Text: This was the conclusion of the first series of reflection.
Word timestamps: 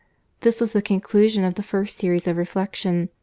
This 0.39 0.59
was 0.59 0.73
the 0.73 0.81
conclusion 0.81 1.43
of 1.43 1.53
the 1.53 1.61
first 1.61 1.99
series 1.99 2.25
of 2.25 2.35
reflection. 2.37 3.09